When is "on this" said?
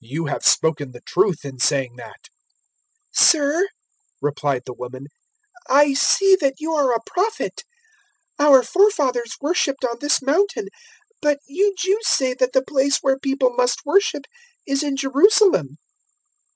9.84-10.20